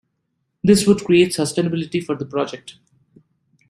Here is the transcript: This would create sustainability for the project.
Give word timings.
This 0.63 0.87
would 0.87 1.03
create 1.05 1.29
sustainability 1.29 2.03
for 2.03 2.15
the 2.15 2.25
project. 2.25 2.79